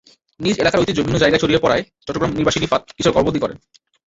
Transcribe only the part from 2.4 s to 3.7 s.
রিফাত কিছুটা গর্ববোধই করেন।